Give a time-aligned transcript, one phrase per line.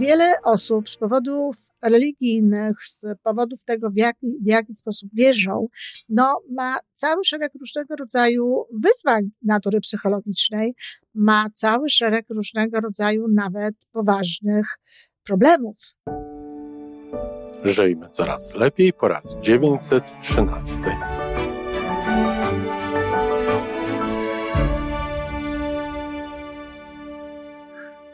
[0.00, 5.68] wiele osób z powodów religijnych, z powodów tego, w jaki, w jaki sposób wierzą,
[6.08, 10.74] no, ma cały szereg różnego rodzaju wyzwań natury psychologicznej,
[11.14, 14.66] ma cały szereg różnego rodzaju nawet poważnych
[15.22, 15.76] problemów.
[17.64, 20.78] Żyjmy coraz lepiej po raz 913.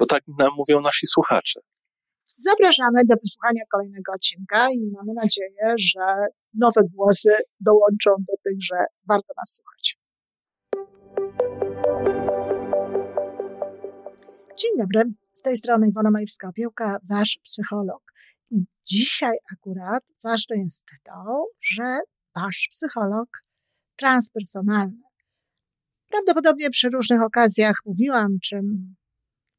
[0.00, 1.60] bo tak nam mówią nasi słuchacze.
[2.36, 6.22] Zapraszamy do wysłuchania kolejnego odcinka i mamy nadzieję, że
[6.54, 8.76] nowe głosy dołączą do tych, że
[9.08, 9.98] warto nas słuchać.
[14.56, 18.02] Dzień dobry, z tej strony Iwona Majewska-Piełka, wasz psycholog.
[18.86, 21.98] Dzisiaj akurat ważne jest to, że
[22.36, 23.28] wasz psycholog
[23.96, 25.02] transpersonalny.
[26.08, 28.94] Prawdopodobnie przy różnych okazjach mówiłam, czym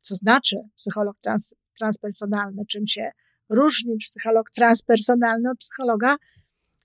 [0.01, 3.11] co znaczy psycholog trans, transpersonalny, czym się
[3.49, 6.15] różni psycholog transpersonalny od psychologa,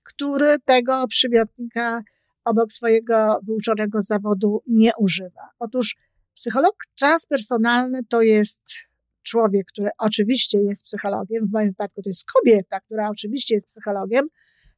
[0.03, 2.01] który tego przymiotnika
[2.45, 5.49] obok swojego wyuczonego zawodu nie używa.
[5.59, 5.95] Otóż
[6.33, 8.61] psycholog transpersonalny to jest
[9.23, 14.27] człowiek, który oczywiście jest psychologiem, w moim wypadku to jest kobieta, która oczywiście jest psychologiem.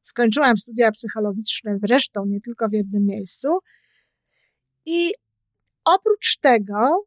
[0.02, 3.48] Skończyłam studia psychologiczne zresztą nie tylko w jednym miejscu.
[4.86, 5.10] I
[5.84, 7.04] oprócz tego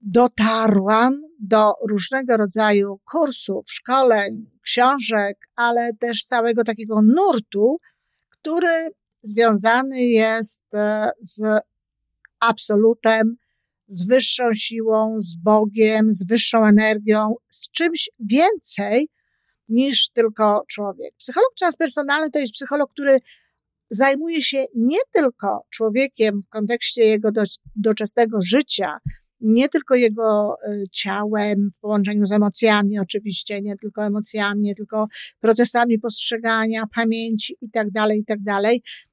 [0.00, 7.78] dotarłam do różnego rodzaju kursów, szkoleń, książek, ale też całego takiego nurtu,
[8.30, 8.88] który
[9.22, 11.42] związany jest e, z
[12.40, 13.36] absolutem,
[13.88, 19.08] z wyższą siłą, z Bogiem, z wyższą energią, z czymś więcej
[19.68, 21.14] niż tylko człowiek.
[21.16, 23.18] Psycholog transpersonalny to jest psycholog, który
[23.90, 27.42] zajmuje się nie tylko człowiekiem w kontekście jego do,
[27.76, 28.98] doczesnego życia,
[29.40, 35.06] nie tylko jego e, ciałem w połączeniu z emocjami, oczywiście, nie tylko emocjami, nie tylko
[35.40, 38.38] procesami postrzegania, pamięci i tak dalej, i tak.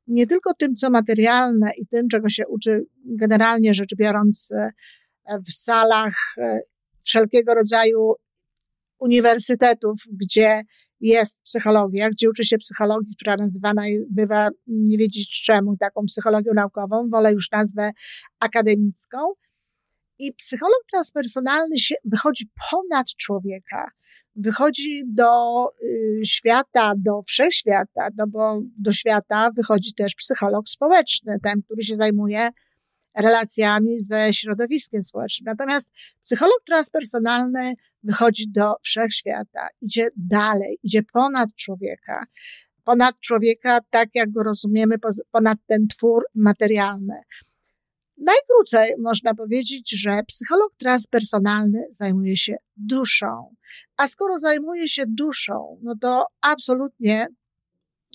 [0.07, 4.71] Nie tylko tym, co materialne i tym, czego się uczy generalnie rzecz biorąc e,
[5.39, 6.59] w salach e,
[7.03, 8.13] wszelkiego rodzaju
[8.99, 10.61] uniwersytetów, gdzie
[10.99, 17.09] jest psychologia, gdzie uczy się psychologii, która nazywana bywa, nie wiedzieć czemu, taką psychologią naukową,
[17.09, 17.91] wolę już nazwę
[18.39, 19.17] akademicką,
[20.19, 23.91] i psycholog transpersonalny się, wychodzi ponad człowieka,
[24.35, 25.31] wychodzi do
[25.83, 31.95] y, świata, do wszechświata, no bo do świata wychodzi też psycholog społeczny, ten, który się
[31.95, 32.49] zajmuje
[33.17, 35.45] relacjami ze środowiskiem społecznym.
[35.45, 35.91] Natomiast
[36.21, 37.73] psycholog transpersonalny
[38.03, 42.25] wychodzi do wszechświata, idzie dalej, idzie ponad człowieka,
[42.83, 44.95] ponad człowieka, tak jak go rozumiemy,
[45.31, 47.15] ponad ten twór materialny.
[48.17, 53.55] Najkrócej można powiedzieć, że psycholog transpersonalny zajmuje się duszą.
[53.97, 57.27] A skoro zajmuje się duszą, no to absolutnie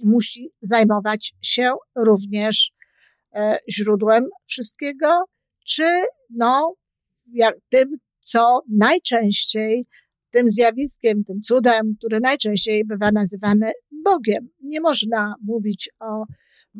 [0.04, 2.72] musi zajmować się również
[3.34, 5.24] e, źródłem wszystkiego,
[5.66, 5.84] czy
[6.30, 6.74] no,
[7.32, 9.86] jak tym, co najczęściej,
[10.30, 13.72] tym zjawiskiem, tym cudem, który najczęściej bywa nazywany
[14.04, 14.48] Bogiem.
[14.62, 16.24] Nie można mówić o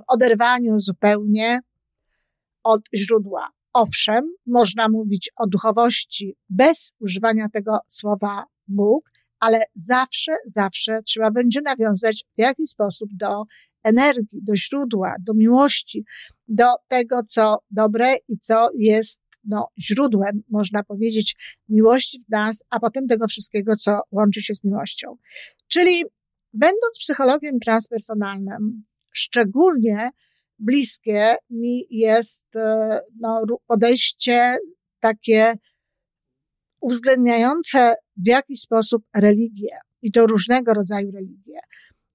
[0.09, 1.59] oderwaniu zupełnie
[2.65, 3.49] od źródła.
[3.73, 11.61] Owszem, można mówić o duchowości bez używania tego słowa Bóg, ale zawsze, zawsze trzeba będzie
[11.61, 13.45] nawiązać w jakiś sposób do
[13.85, 16.05] energii, do źródła, do miłości,
[16.49, 21.37] do tego, co dobre i co jest no, źródłem, można powiedzieć,
[21.69, 25.17] miłości w nas, a potem tego wszystkiego, co łączy się z miłością.
[25.69, 26.05] Czyli
[26.53, 30.11] będąc psychologiem transpersonalnym, szczególnie
[30.63, 34.59] bliskie mi jest e, no, podejście
[35.01, 35.55] takie
[36.81, 41.61] uwzględniające w jakiś sposób religię i to różnego rodzaju religie.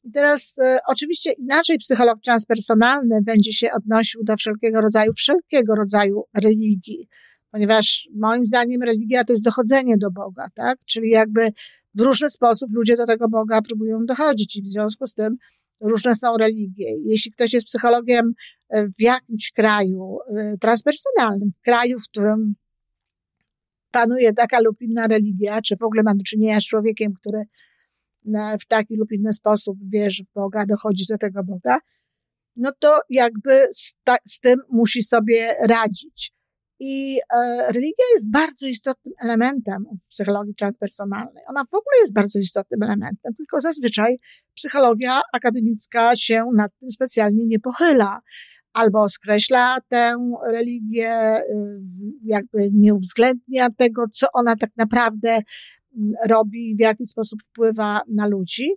[0.03, 6.23] I teraz e, oczywiście inaczej psycholog transpersonalny będzie się odnosił do wszelkiego rodzaju, wszelkiego rodzaju
[6.35, 7.07] religii,
[7.51, 10.77] ponieważ moim zdaniem religia to jest dochodzenie do Boga, tak?
[10.85, 11.51] Czyli jakby
[11.95, 15.38] w różny sposób ludzie do tego Boga próbują dochodzić i w związku z tym
[15.81, 16.95] różne są religie.
[17.06, 18.33] Jeśli ktoś jest psychologiem
[18.69, 22.56] e, w jakimś kraju e, transpersonalnym, w kraju, w którym
[23.91, 27.44] panuje taka lub inna religia, czy w ogóle ma do czynienia z człowiekiem, który
[28.62, 31.77] w taki lub inny sposób wierzy w Boga, dochodzi do tego Boga,
[32.56, 36.33] no to jakby z, ta, z tym musi sobie radzić.
[36.79, 41.44] I e, religia jest bardzo istotnym elementem psychologii transpersonalnej.
[41.47, 44.19] Ona w ogóle jest bardzo istotnym elementem, tylko zazwyczaj
[44.53, 48.21] psychologia akademicka się nad tym specjalnie nie pochyla.
[48.74, 50.15] Albo skreśla tę
[50.51, 51.44] religię, y,
[52.24, 58.27] jakby nie uwzględnia tego, co ona tak naprawdę mm, robi, w jaki sposób wpływa na
[58.27, 58.69] ludzi,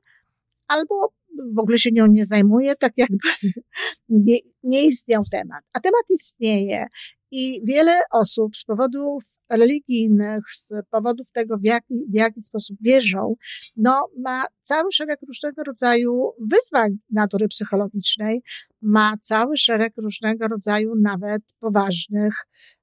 [0.69, 1.13] albo
[1.55, 3.29] w ogóle się nią nie zajmuje, tak jakby
[4.09, 5.65] nie, nie istniał temat.
[5.73, 6.87] A temat istnieje
[7.31, 13.35] i wiele osób z powodów religijnych, z powodów tego, w jaki, w jaki sposób wierzą,
[13.77, 18.43] no, ma cały szereg różnego rodzaju wyzwań natury psychologicznej,
[18.83, 22.35] ma cały szereg różnego rodzaju nawet poważnych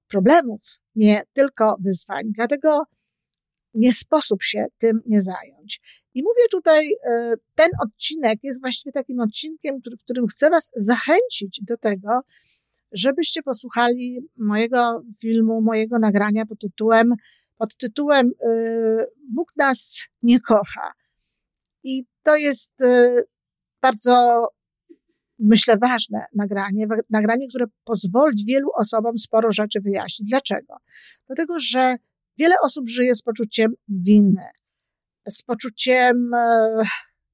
[0.07, 0.61] problemów,
[0.95, 2.23] nie tylko wyzwań.
[2.35, 2.83] Dlatego
[3.73, 5.81] nie sposób się tym nie zająć.
[6.13, 11.59] I mówię tutaj, e, ten odcinek jest właściwie takim odcinkiem, w którym chcę Was zachęcić
[11.67, 12.09] do tego,
[12.91, 17.13] żebyście posłuchali mojego filmu, mojego nagrania pod tytułem,
[17.57, 20.93] pod tytułem y, Bóg nas nie kocha.
[21.83, 23.23] I to jest y,
[23.81, 24.47] bardzo,
[25.39, 30.29] myślę, ważne nagranie, nagranie, które pozwoli wielu osobom sporo rzeczy wyjaśnić.
[30.29, 30.77] Dlaczego?
[31.27, 31.95] Dlatego, że
[32.37, 34.45] wiele osób żyje z poczuciem winy,
[35.29, 36.83] z poczuciem e,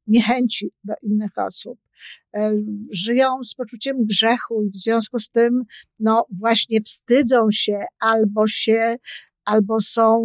[0.07, 1.79] niechęci do innych osób,
[2.35, 2.51] E,
[2.91, 5.63] żyją z poczuciem grzechu i w związku z tym,
[5.99, 8.95] no właśnie wstydzą się albo się
[9.45, 10.23] albo są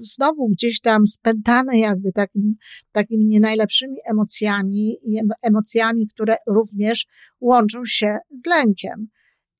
[0.00, 2.54] znowu gdzieś tam spętane jakby takim,
[2.92, 4.96] takimi nie najlepszymi emocjami
[5.42, 7.06] emocjami, które również
[7.40, 9.08] łączą się z lękiem.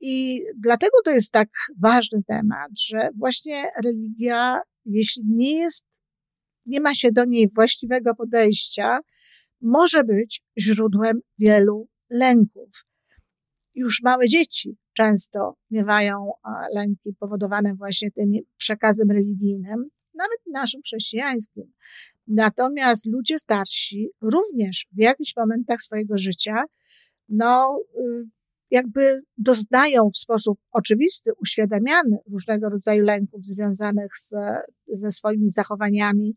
[0.01, 1.49] I dlatego to jest tak
[1.81, 5.87] ważny temat, że właśnie religia, jeśli nie jest,
[6.67, 8.99] nie ma się do niej właściwego podejścia,
[9.61, 12.85] może być źródłem wielu lęków.
[13.75, 16.33] Już małe dzieci często miewają
[16.75, 21.73] lęki powodowane właśnie tym przekazem religijnym, nawet naszym chrześcijańskim.
[22.27, 26.65] Natomiast ludzie starsi również w jakichś momentach swojego życia,
[27.29, 28.25] no, y,
[28.71, 34.35] jakby doznają w sposób oczywisty, uświadamiany różnego rodzaju lęków związanych z,
[34.89, 36.37] ze swoimi zachowaniami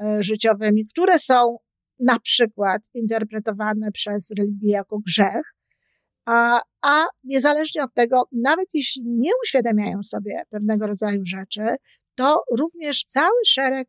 [0.00, 1.58] e, życiowymi, które są
[1.98, 5.54] na przykład interpretowane przez religię jako grzech,
[6.26, 11.62] a, a niezależnie od tego, nawet jeśli nie uświadamiają sobie pewnego rodzaju rzeczy,
[12.14, 13.88] to również cały szereg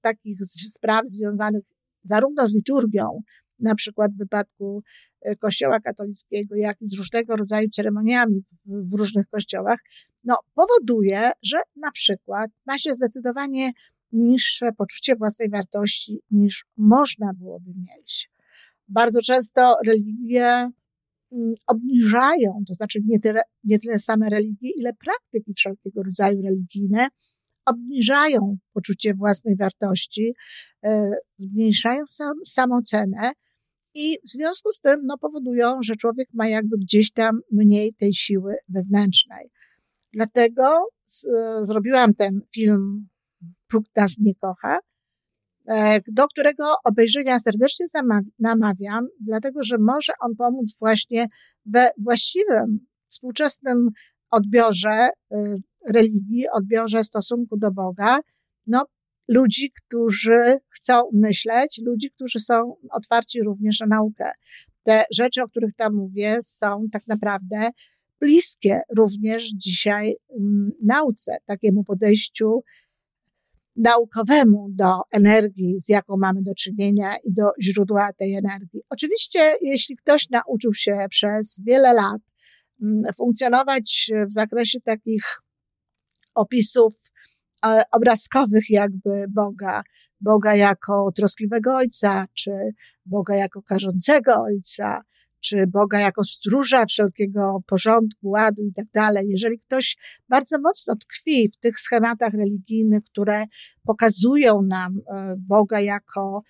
[0.00, 1.62] takich spraw związanych
[2.02, 3.22] zarówno z liturgią,
[3.58, 4.82] na przykład w wypadku
[5.20, 9.78] e, Kościoła katolickiego, jak i z różnego rodzaju ceremoniami w, różnych kościołach,
[10.24, 13.70] no, powoduje, że na przykład ma się zdecydowanie
[14.12, 18.30] niższe poczucie własnej wartości niż można byłoby mieć.
[18.88, 20.70] Bardzo często religie
[21.32, 27.08] mm, obniżają, to znaczy nie tyle, nie tyle same religie, ile praktyki wszelkiego rodzaju religijne,
[27.66, 30.34] obniżają poczucie własnej wartości,
[30.84, 33.32] e, zmniejszają sam, samocenę
[33.94, 38.14] i w związku z tym no, powodują, że człowiek ma jakby gdzieś tam mniej tej
[38.14, 39.50] siły wewnętrznej.
[40.12, 41.26] Dlatego z,
[41.60, 43.08] zrobiłam ten film
[43.72, 44.78] Bóg nas nie kocha,
[45.68, 47.86] e, do którego obejrzenia serdecznie
[48.38, 51.28] namawiam, dlatego że może on pomóc właśnie
[51.66, 53.90] we właściwym, współczesnym
[54.30, 55.10] odbiorze e,
[55.88, 58.18] religii, odbiorze stosunku do Boga,
[58.66, 58.86] no,
[59.28, 64.32] ludzi, którzy chcą myśleć, ludzi, którzy są otwarci również na naukę.
[64.82, 67.70] Te rzeczy, o których tam mówię, są tak naprawdę
[68.20, 72.62] bliskie również dzisiaj mm, nauce, takiemu podejściu
[73.78, 78.82] naukowemu do energii, z jaką mamy do czynienia i do źródła tej energii.
[78.90, 82.22] Oczywiście, jeśli ktoś nauczył się przez wiele lat
[82.82, 85.24] mm, funkcjonować w zakresie takich
[86.34, 86.94] opisów
[87.66, 89.82] e, obrazkowych jakby Boga,
[90.20, 92.50] Boga jako troskliwego Ojca, czy
[93.06, 95.00] Boga jako karzącego Ojca,
[95.40, 99.26] czy Boga jako stróża wszelkiego porządku, ładu i tak dalej.
[99.28, 99.96] Jeżeli ktoś
[100.28, 103.44] bardzo mocno tkwi w tych schematach religijnych, które
[103.86, 106.42] pokazują nam e, Boga jako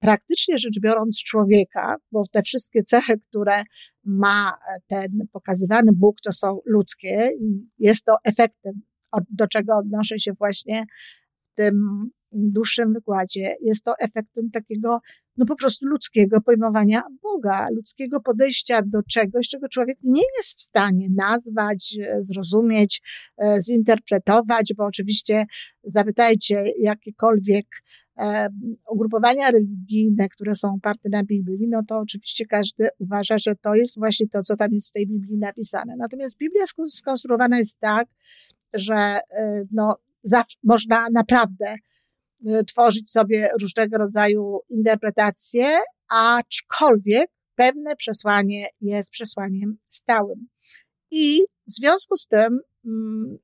[0.00, 3.62] praktycznie rzecz biorąc człowieka, bo te wszystkie cechy, które
[4.04, 4.52] ma
[4.86, 8.82] ten pokazywany Bóg, to są ludzkie i jest to efektem,
[9.30, 10.84] do czego odnoszę się właśnie
[11.38, 13.56] w tym dłuższym wykładzie.
[13.62, 14.98] Jest to efektem takiego,
[15.38, 20.60] no po prostu ludzkiego pojmowania Boga, ludzkiego podejścia do czegoś, czego człowiek nie jest w
[20.60, 23.02] stanie nazwać, e, zrozumieć,
[23.38, 25.46] e, zinterpretować, bo oczywiście
[25.84, 27.66] zapytajcie jakiekolwiek
[28.18, 28.48] e,
[28.90, 33.98] ugrupowania religijne, które są oparte na Biblii, no to oczywiście każdy uważa, że to jest
[33.98, 35.96] właśnie to, co tam jest w tej Biblii napisane.
[35.98, 38.08] Natomiast Biblia skonstruowana jest tak,
[38.74, 39.18] że
[39.72, 39.96] no,
[40.62, 41.76] można naprawdę
[42.66, 45.78] tworzyć sobie różnego rodzaju interpretacje,
[46.08, 50.48] aczkolwiek pewne przesłanie jest przesłaniem stałym.
[51.10, 53.38] I w związku z tym mm,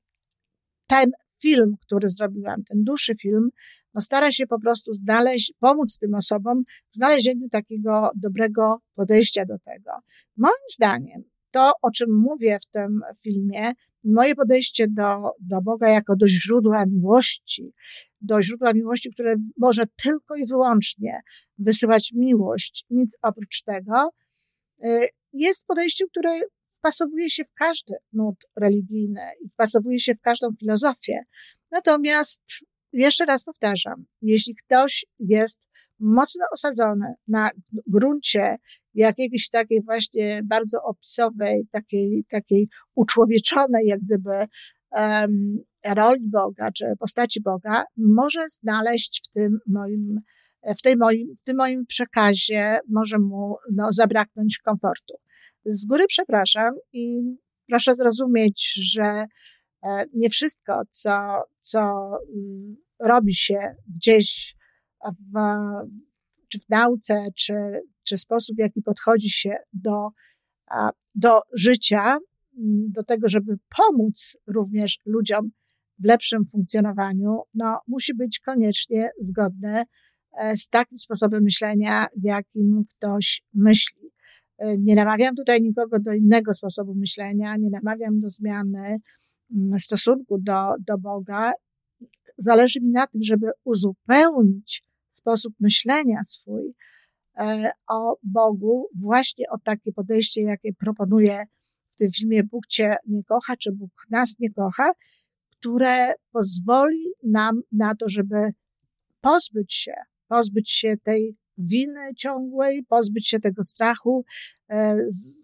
[0.87, 1.11] ten
[1.43, 3.51] film, który zrobiłam, ten dłuższy film,
[3.95, 9.59] no stara się po prostu znaleźć, pomóc tym osobom w znalezieniu takiego dobrego podejścia do
[9.59, 9.91] tego.
[10.37, 11.25] Moim zdaniem,
[11.55, 13.73] to, o czym mówię w tym filmie,
[14.05, 17.73] moje podejście do, do Boga jako do źródła miłości,
[18.21, 21.21] do źródła miłości, które może tylko i wyłącznie
[21.59, 24.11] wysyłać miłość, nic oprócz tego,
[24.85, 30.49] y, jest podejściem, które wpasowuje się w każdy nurt religijny i wpasowuje się w każdą
[30.61, 31.21] filozofię.
[31.71, 32.43] Natomiast
[32.93, 35.67] jeszcze raz powtarzam, jeśli ktoś jest
[36.01, 37.51] mocno osadzony na
[37.87, 38.57] gruncie
[38.95, 44.47] jakiejś takiej właśnie bardzo opisowej, takiej, takiej uczłowieczonej, jak gdyby,
[44.91, 50.21] um, roli Boga, czy postaci Boga, może znaleźć w tym moim,
[50.79, 55.15] w, tej moim, w tym moim przekazie, może mu no, zabraknąć komfortu.
[55.65, 57.21] Z góry przepraszam i
[57.69, 59.25] proszę zrozumieć, że
[59.83, 61.81] e, nie wszystko, co, co
[62.37, 64.57] mm, robi się gdzieś
[65.05, 65.39] w,
[66.49, 67.55] czy w nauce, czy,
[68.05, 70.09] czy sposób, w jaki podchodzi się do,
[71.15, 72.19] do życia,
[72.89, 75.51] do tego, żeby pomóc również ludziom
[75.99, 79.85] w lepszym funkcjonowaniu, no, musi być koniecznie zgodne
[80.33, 84.11] e, z takim sposobem myślenia, w jakim ktoś myśli.
[84.59, 88.99] E, nie namawiam tutaj nikogo do innego sposobu myślenia, nie namawiam do zmiany
[89.55, 91.53] mm, stosunku do, do Boga.
[92.39, 96.75] Zależy mi na tym, żeby uzupełnić sposób myślenia swój
[97.89, 101.41] o Bogu, właśnie o takie podejście, jakie proponuje
[101.91, 104.93] w tym filmie Bóg Cię nie kocha, czy Bóg nas nie kocha,
[105.51, 108.53] które pozwoli nam na to, żeby
[109.21, 109.95] pozbyć się,
[110.29, 114.25] pozbyć się tej winy ciągłej, pozbyć się tego strachu,
[114.71, 114.97] e,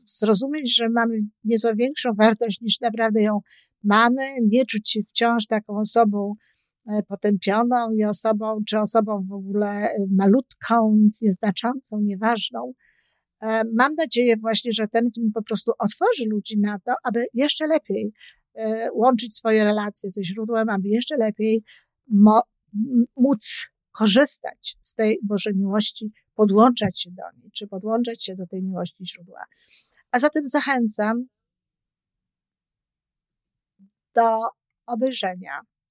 [0.06, 3.40] zrozumieć, że mamy nieco większą wartość niż naprawdę ją
[3.84, 6.34] mamy, nie czuć się wciąż taką osobą
[6.90, 12.72] e, potępioną i osobą, czy osobą w ogóle e, malutką, nic nieznaczącą, nieważną.
[13.74, 18.12] Mam nadzieję właśnie, że ten film po prostu otworzy ludzi na to, aby jeszcze lepiej
[18.54, 21.64] E, łączyć swoje relacje ze źródłem, aby jeszcze lepiej
[23.16, 28.62] móc korzystać z tej Bożej miłości, podłączać się do niej, czy podłączać się do tej
[28.62, 29.44] miłości źródła.
[30.10, 31.24] A zatem zachęcam
[34.14, 34.40] do
[34.86, 35.60] obejrzenia